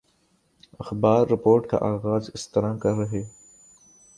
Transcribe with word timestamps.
اخبار 0.79 1.27
رپورٹ 1.27 1.67
کا 1.69 1.77
آغاز 1.85 2.29
اس 2.33 2.49
طرح 2.49 2.77
کر 2.77 3.05
ہے 3.11 3.23